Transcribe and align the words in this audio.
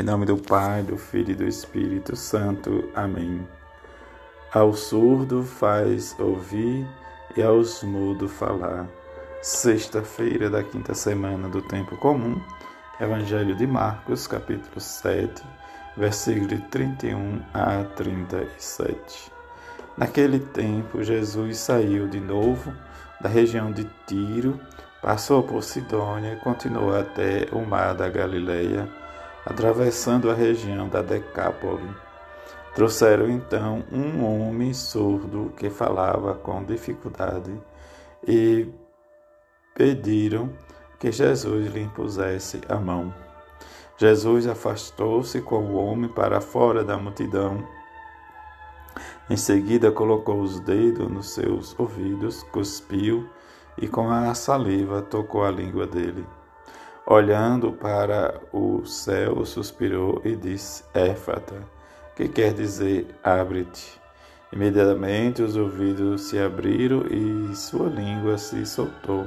Em 0.00 0.02
nome 0.02 0.24
do 0.24 0.38
Pai, 0.38 0.82
do 0.82 0.96
Filho 0.96 1.32
e 1.32 1.34
do 1.34 1.46
Espírito 1.46 2.16
Santo. 2.16 2.88
Amém. 2.94 3.46
Ao 4.50 4.72
surdo 4.72 5.42
faz 5.42 6.16
ouvir 6.18 6.88
e 7.36 7.42
aos 7.42 7.82
mudos 7.82 8.32
falar. 8.32 8.86
Sexta-feira 9.42 10.48
da 10.48 10.62
quinta 10.62 10.94
semana 10.94 11.46
do 11.46 11.60
tempo 11.60 11.94
comum. 11.98 12.40
Evangelho 12.98 13.54
de 13.54 13.66
Marcos, 13.66 14.26
capítulo 14.26 14.80
7, 14.80 15.42
versículo 15.94 16.46
de 16.46 16.58
31 16.68 17.42
a 17.52 17.84
37. 17.94 19.30
Naquele 19.98 20.40
tempo, 20.40 21.04
Jesus 21.04 21.58
saiu 21.58 22.08
de 22.08 22.18
novo 22.18 22.72
da 23.20 23.28
região 23.28 23.70
de 23.70 23.84
Tiro, 24.06 24.58
passou 25.02 25.42
por 25.42 25.62
Sidônia 25.62 26.32
e 26.32 26.36
continuou 26.36 26.96
até 26.96 27.46
o 27.52 27.60
mar 27.60 27.94
da 27.94 28.08
Galileia 28.08 29.01
atravessando 29.44 30.30
a 30.30 30.34
região 30.34 30.88
da 30.88 31.02
Decápole. 31.02 31.88
Trouxeram 32.74 33.28
então 33.28 33.84
um 33.92 34.24
homem 34.24 34.72
surdo 34.72 35.52
que 35.56 35.68
falava 35.68 36.34
com 36.34 36.64
dificuldade 36.64 37.52
e 38.26 38.68
pediram 39.74 40.50
que 40.98 41.12
Jesus 41.12 41.72
lhe 41.72 41.82
impusesse 41.82 42.60
a 42.68 42.76
mão. 42.76 43.12
Jesus 43.98 44.46
afastou-se 44.46 45.40
com 45.42 45.64
o 45.64 45.74
homem 45.74 46.08
para 46.08 46.40
fora 46.40 46.82
da 46.82 46.96
multidão. 46.96 47.62
Em 49.28 49.36
seguida, 49.36 49.92
colocou 49.92 50.40
os 50.40 50.60
dedos 50.60 51.10
nos 51.10 51.30
seus 51.34 51.78
ouvidos, 51.78 52.42
cuspiu 52.44 53.28
e 53.76 53.88
com 53.88 54.10
a 54.10 54.34
saliva 54.34 55.02
tocou 55.02 55.44
a 55.44 55.50
língua 55.50 55.86
dele. 55.86 56.26
Olhando 57.06 57.72
para 57.72 58.40
o 58.52 58.86
céu, 58.86 59.44
suspirou 59.44 60.22
e 60.24 60.36
disse: 60.36 60.84
Éfata, 60.94 61.56
que 62.14 62.28
quer 62.28 62.54
dizer 62.54 63.08
abre-te. 63.24 64.00
Imediatamente 64.52 65.42
os 65.42 65.56
ouvidos 65.56 66.22
se 66.22 66.38
abriram 66.38 67.04
e 67.10 67.56
sua 67.56 67.88
língua 67.88 68.38
se 68.38 68.64
soltou. 68.64 69.26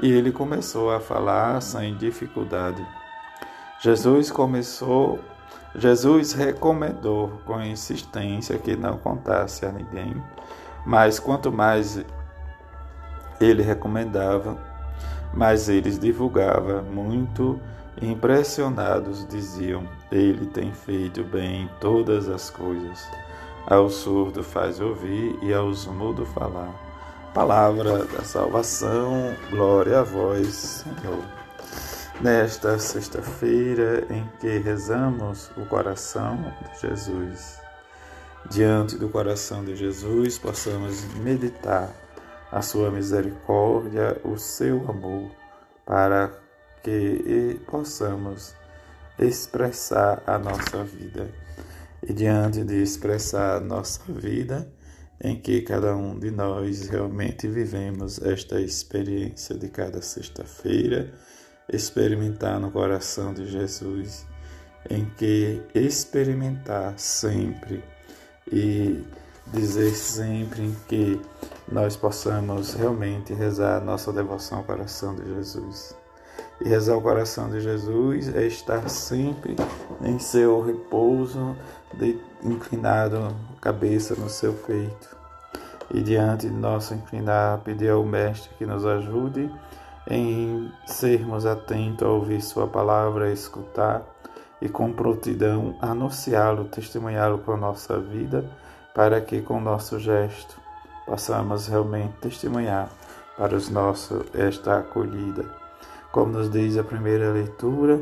E 0.00 0.10
ele 0.10 0.30
começou 0.30 0.92
a 0.92 1.00
falar 1.00 1.60
sem 1.60 1.96
dificuldade. 1.96 2.86
Jesus 3.82 4.30
começou, 4.30 5.18
Jesus 5.74 6.32
recomendou 6.32 7.40
com 7.44 7.60
insistência 7.60 8.56
que 8.56 8.76
não 8.76 8.98
contasse 8.98 9.66
a 9.66 9.72
ninguém, 9.72 10.14
mas 10.86 11.18
quanto 11.18 11.50
mais 11.50 12.04
ele 13.40 13.62
recomendava, 13.62 14.73
mas 15.36 15.68
eles 15.68 15.98
divulgavam 15.98 16.82
muito 16.82 17.60
impressionados, 18.00 19.26
diziam: 19.26 19.88
Ele 20.10 20.46
tem 20.46 20.72
feito 20.72 21.22
bem 21.24 21.68
todas 21.80 22.28
as 22.28 22.50
coisas. 22.50 23.08
Ao 23.66 23.88
surdo 23.88 24.42
faz 24.44 24.80
ouvir 24.80 25.38
e 25.42 25.52
aos 25.52 25.86
mudos 25.86 26.28
falar. 26.28 26.72
Palavra 27.32 28.04
da 28.04 28.22
salvação, 28.22 29.34
glória 29.50 30.00
a 30.00 30.02
vós, 30.02 30.46
Senhor. 30.54 31.24
Nesta 32.20 32.78
sexta-feira 32.78 34.06
em 34.08 34.24
que 34.38 34.58
rezamos 34.58 35.50
o 35.56 35.66
coração 35.66 36.38
de 36.72 36.88
Jesus, 36.88 37.58
diante 38.48 38.96
do 38.96 39.08
coração 39.08 39.64
de 39.64 39.74
Jesus, 39.74 40.38
possamos 40.38 41.02
meditar 41.16 41.90
a 42.54 42.62
sua 42.62 42.88
misericórdia, 42.88 44.20
o 44.22 44.38
seu 44.38 44.88
amor, 44.88 45.28
para 45.84 46.30
que 46.84 47.60
possamos 47.66 48.54
expressar 49.18 50.22
a 50.24 50.38
nossa 50.38 50.84
vida. 50.84 51.28
E 52.00 52.12
diante 52.12 52.62
de 52.62 52.80
expressar 52.80 53.56
a 53.56 53.60
nossa 53.60 54.00
vida, 54.12 54.70
em 55.20 55.40
que 55.40 55.62
cada 55.62 55.96
um 55.96 56.16
de 56.16 56.30
nós 56.30 56.88
realmente 56.88 57.48
vivemos 57.48 58.22
esta 58.22 58.60
experiência 58.60 59.56
de 59.56 59.68
cada 59.68 60.00
sexta-feira, 60.00 61.12
experimentar 61.68 62.60
no 62.60 62.70
coração 62.70 63.34
de 63.34 63.48
Jesus, 63.48 64.24
em 64.88 65.04
que 65.16 65.60
experimentar 65.74 66.96
sempre 66.96 67.82
e 68.52 69.02
dizer 69.46 69.94
sempre 69.94 70.74
que 70.88 71.20
nós 71.70 71.96
possamos 71.96 72.74
realmente 72.74 73.32
rezar 73.32 73.78
a 73.78 73.84
nossa 73.84 74.12
devoção 74.12 74.58
ao 74.58 74.64
coração 74.64 75.14
de 75.14 75.24
Jesus. 75.24 75.96
E 76.60 76.68
rezar 76.68 76.96
o 76.96 77.02
coração 77.02 77.50
de 77.50 77.60
Jesus 77.60 78.34
é 78.34 78.46
estar 78.46 78.88
sempre 78.88 79.56
em 80.02 80.18
seu 80.18 80.62
repouso, 80.62 81.56
de, 81.94 82.18
inclinado 82.42 83.34
cabeça 83.60 84.14
no 84.14 84.28
seu 84.28 84.52
peito. 84.52 85.16
E 85.92 86.00
diante 86.00 86.48
de 86.48 86.54
nosso 86.54 86.94
inclinar, 86.94 87.58
pedir 87.58 87.90
ao 87.90 88.04
Mestre 88.04 88.50
que 88.56 88.64
nos 88.64 88.86
ajude 88.86 89.50
em 90.08 90.70
sermos 90.86 91.46
atentos 91.46 92.06
a 92.06 92.10
ouvir 92.10 92.40
Sua 92.42 92.66
palavra, 92.66 93.26
a 93.26 93.32
escutar 93.32 94.02
e 94.60 94.68
com 94.68 94.92
prontidão 94.92 95.76
anunciá-lo, 95.80 96.64
testemunhá-lo 96.66 97.38
com 97.38 97.52
a 97.52 97.56
nossa 97.56 97.98
vida 97.98 98.44
para 98.94 99.20
que 99.20 99.42
com 99.42 99.60
nosso 99.60 99.98
gesto 99.98 100.56
possamos 101.04 101.66
realmente 101.66 102.14
testemunhar 102.20 102.88
para 103.36 103.54
os 103.56 103.68
nossos 103.68 104.22
esta 104.32 104.78
acolhida. 104.78 105.44
Como 106.12 106.32
nos 106.32 106.50
diz 106.50 106.78
a 106.78 106.84
primeira 106.84 107.32
leitura, 107.32 108.00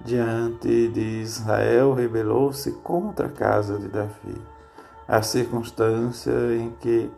diante 0.00 0.88
de 0.88 1.22
Israel 1.22 1.92
rebelou-se 1.92 2.70
contra 2.84 3.26
a 3.26 3.30
casa 3.30 3.78
de 3.78 3.88
Davi. 3.88 4.40
A 5.08 5.22
circunstância 5.22 6.32
em 6.54 6.70
que 6.80 7.10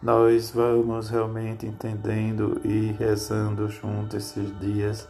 nós 0.00 0.50
vamos 0.50 1.10
realmente 1.10 1.66
entendendo 1.66 2.60
e 2.64 2.92
rezando 2.92 3.68
junto 3.68 4.16
esses 4.16 4.56
dias, 4.60 5.08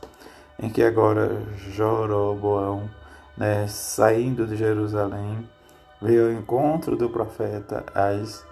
em 0.59 0.71
que 0.71 0.83
agora 0.83 1.43
Joroboão, 1.57 2.89
né, 3.37 3.67
saindo 3.69 4.47
de 4.47 4.57
Jerusalém, 4.57 5.47
veio 6.01 6.27
ao 6.27 6.33
encontro 6.33 6.97
do 6.97 7.09
profeta 7.11 7.85
Ais 7.95 8.45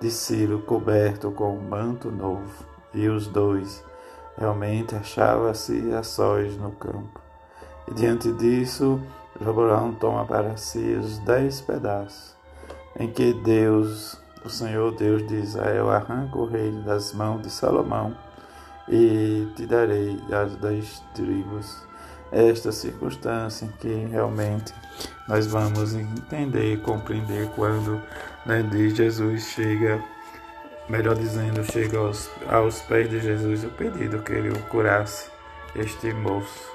de 0.00 0.10
Ciro 0.10 0.60
coberto 0.60 1.30
com 1.30 1.56
um 1.56 1.68
manto 1.68 2.10
novo, 2.10 2.64
e 2.94 3.08
os 3.08 3.26
dois 3.26 3.84
realmente 4.36 4.94
achavam-se 4.94 5.92
a 5.94 6.02
sós 6.02 6.56
no 6.56 6.72
campo. 6.72 7.20
E 7.88 7.94
diante 7.94 8.32
disso, 8.32 9.00
Jeroboão 9.38 9.94
toma 9.94 10.24
para 10.24 10.56
si 10.56 10.94
os 10.94 11.18
dez 11.20 11.60
pedaços, 11.60 12.36
em 12.98 13.10
que 13.10 13.32
Deus, 13.32 14.18
o 14.44 14.50
Senhor 14.50 14.94
Deus 14.94 15.26
de 15.26 15.36
Israel, 15.36 15.90
arranca 15.90 16.38
o 16.38 16.46
reino 16.46 16.82
das 16.82 17.12
mãos 17.12 17.42
de 17.42 17.50
Salomão, 17.50 18.16
e 18.88 19.48
te 19.56 19.66
darei 19.66 20.18
as 20.30 20.56
dez 20.56 21.02
tribos 21.14 21.86
esta 22.32 22.72
circunstância 22.72 23.66
em 23.66 23.68
que 23.72 24.06
realmente 24.10 24.74
nós 25.32 25.46
vamos 25.46 25.94
entender 25.94 26.74
e 26.74 26.76
compreender 26.76 27.48
quando 27.56 27.98
né, 28.44 28.62
de 28.62 28.90
Jesus 28.90 29.44
chega, 29.44 29.98
melhor 30.90 31.14
dizendo, 31.14 31.64
chega 31.64 31.96
aos, 31.96 32.30
aos 32.46 32.82
pés 32.82 33.08
de 33.08 33.18
Jesus 33.18 33.64
o 33.64 33.70
pedido 33.70 34.22
que 34.22 34.30
ele 34.30 34.50
o 34.50 34.62
curasse 34.64 35.30
este 35.74 36.12
moço. 36.12 36.70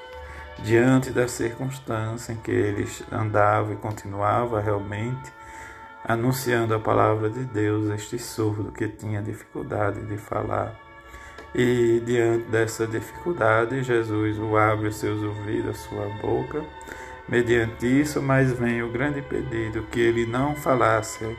Diante 0.64 1.12
da 1.12 1.28
circunstância 1.28 2.32
em 2.32 2.36
que 2.38 2.50
ele 2.50 2.84
andava 3.12 3.74
e 3.74 3.76
continuava 3.76 4.60
realmente 4.60 5.32
anunciando 6.04 6.74
a 6.74 6.80
palavra 6.80 7.30
de 7.30 7.44
Deus, 7.44 7.88
este 7.90 8.18
surdo 8.18 8.72
que 8.72 8.88
tinha 8.88 9.22
dificuldade 9.22 10.04
de 10.04 10.16
falar 10.16 10.74
e 11.54 12.02
diante 12.04 12.50
dessa 12.50 12.88
dificuldade, 12.88 13.84
Jesus 13.84 14.36
o 14.36 14.56
abre 14.56 14.88
os 14.88 14.96
seus 14.96 15.22
ouvidos, 15.22 15.70
a 15.70 15.74
sua 15.74 16.08
boca. 16.20 16.62
Mediante 17.28 17.86
isso, 17.86 18.22
mas 18.22 18.52
vem 18.52 18.82
o 18.82 18.90
grande 18.90 19.20
pedido 19.20 19.82
que 19.90 20.00
ele 20.00 20.24
não 20.24 20.56
falasse 20.56 21.36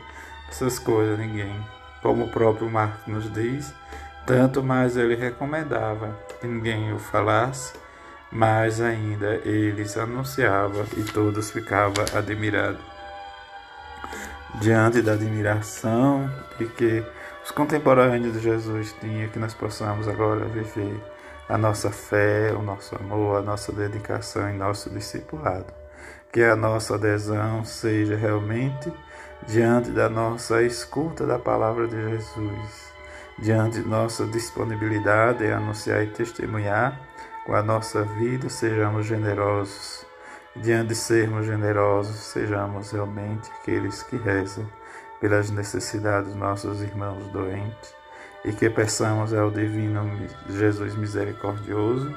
essas 0.48 0.78
coisas 0.78 1.18
a 1.18 1.22
ninguém. 1.22 1.60
Como 2.00 2.24
o 2.24 2.30
próprio 2.30 2.70
Marcos 2.70 3.06
nos 3.06 3.32
diz, 3.32 3.74
tanto 4.24 4.62
mais 4.62 4.96
ele 4.96 5.16
recomendava 5.16 6.16
que 6.40 6.46
ninguém 6.46 6.92
o 6.92 6.98
falasse, 6.98 7.72
mais 8.30 8.80
ainda 8.80 9.40
eles 9.44 9.96
anunciava 9.96 10.86
e 10.96 11.02
todos 11.02 11.50
ficavam 11.50 12.04
admirados. 12.14 12.80
Diante 14.60 15.02
da 15.02 15.12
admiração 15.12 16.30
e 16.60 16.66
que 16.66 17.04
os 17.44 17.50
contemporâneos 17.50 18.34
de 18.34 18.40
Jesus 18.40 18.94
tinham 19.00 19.28
que 19.28 19.38
nós 19.40 19.54
possamos 19.54 20.06
agora 20.06 20.44
viver 20.44 21.02
a 21.48 21.58
nossa 21.58 21.90
fé, 21.90 22.52
o 22.52 22.62
nosso 22.62 22.94
amor, 22.94 23.38
a 23.38 23.42
nossa 23.42 23.72
dedicação 23.72 24.48
e 24.48 24.52
nosso 24.52 24.88
discipulado. 24.90 25.79
Que 26.32 26.44
a 26.44 26.54
nossa 26.54 26.94
adesão 26.94 27.64
seja 27.64 28.16
realmente 28.16 28.92
diante 29.46 29.90
da 29.90 30.08
nossa 30.08 30.62
escuta 30.62 31.26
da 31.26 31.38
palavra 31.38 31.88
de 31.88 31.96
Jesus, 31.96 32.92
diante 33.38 33.80
nossa 33.80 34.26
disponibilidade 34.26 35.44
em 35.44 35.52
anunciar 35.52 36.04
e 36.04 36.06
testemunhar 36.08 37.00
com 37.44 37.54
a 37.54 37.62
nossa 37.62 38.02
vida, 38.02 38.48
sejamos 38.48 39.06
generosos. 39.06 40.06
Diante 40.54 40.88
de 40.88 40.94
sermos 40.96 41.46
generosos, 41.46 42.16
sejamos 42.16 42.90
realmente 42.90 43.50
aqueles 43.60 44.02
que 44.02 44.16
rezam 44.16 44.68
pelas 45.20 45.50
necessidades 45.50 46.28
dos 46.28 46.36
nossos 46.36 46.82
irmãos 46.82 47.26
doentes 47.28 47.94
e 48.44 48.52
que 48.52 48.68
peçamos 48.70 49.32
ao 49.34 49.50
Divino 49.50 50.10
Jesus 50.48 50.94
Misericordioso 50.96 52.12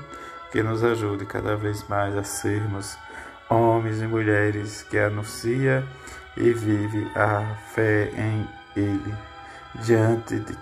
que 0.51 0.61
nos 0.63 0.83
ajude 0.83 1.25
cada 1.25 1.55
vez 1.55 1.83
mais 1.87 2.15
a 2.15 2.23
sermos 2.23 2.97
homens 3.53 4.01
e 4.01 4.07
mulheres 4.07 4.83
que 4.83 4.97
anuncia 4.97 5.83
e 6.35 6.51
vive 6.51 7.09
a 7.15 7.55
fé 7.73 8.11
em 8.15 8.47
Ele 8.75 9.13
diante 9.75 10.39
de 10.39 10.57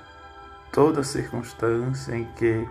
toda 0.71 1.03
circunstância 1.03 2.15
em 2.15 2.25
que 2.35 2.67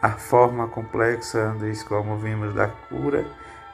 a 0.00 0.10
forma 0.10 0.68
complexa 0.68 1.54
diz 1.60 1.82
como 1.82 2.16
vimos 2.16 2.54
da 2.54 2.68
cura 2.68 3.24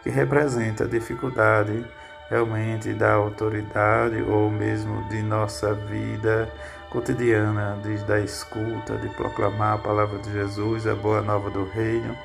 que 0.03 0.11
representa 0.11 0.85
a 0.85 0.89
dificuldade 0.89 1.85
realmente 2.29 2.93
da 2.93 3.15
autoridade 3.15 4.23
ou 4.23 4.51
mesmo 4.51 5.09
de 5.09 5.23
nossa 5.23 5.73
vida 5.73 6.53
cotidiana, 6.91 7.79
diz 7.83 8.03
da 8.05 8.21
escuta, 8.21 8.97
de 8.97 9.09
proclamar 9.11 9.75
a 9.75 9.79
palavra 9.79 10.19
de 10.19 10.33
Jesus, 10.33 10.87
a 10.87 10.95
boa 10.95 11.21
nova 11.23 11.51
do 11.51 11.65
reino, 11.65 12.17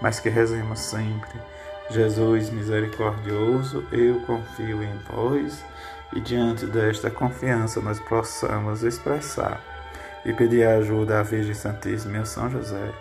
mas 0.00 0.20
que 0.20 0.28
rezemos 0.28 0.80
sempre. 0.80 1.40
Jesus 1.90 2.50
misericordioso, 2.50 3.84
eu 3.90 4.20
confio 4.20 4.82
em 4.82 4.98
vós 5.10 5.64
e 6.12 6.20
diante 6.20 6.66
desta 6.66 7.10
confiança 7.10 7.80
nós 7.80 7.98
possamos 8.00 8.82
expressar 8.82 9.62
e 10.24 10.32
pedir 10.32 10.66
ajuda 10.66 11.20
à 11.20 11.22
Virgem 11.22 11.54
Santíssima 11.54 12.16
e 12.16 12.18
ao 12.20 12.26
São 12.26 12.50
José, 12.50 12.92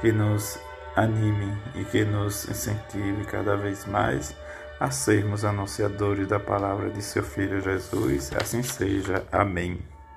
que 0.00 0.10
nos 0.12 0.58
anime 0.96 1.56
e 1.74 1.84
que 1.84 2.04
nos 2.04 2.48
incentive 2.48 3.24
cada 3.24 3.56
vez 3.56 3.84
mais 3.84 4.34
a 4.78 4.90
sermos 4.90 5.44
anunciadores 5.44 6.26
da 6.26 6.40
palavra 6.40 6.88
de 6.88 7.02
seu 7.02 7.22
Filho 7.22 7.60
Jesus. 7.60 8.30
Assim 8.34 8.62
seja. 8.62 9.22
Amém. 9.30 9.99